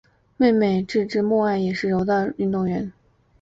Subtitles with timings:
[0.35, 2.91] 妹妹志志目爱也是柔道运动员。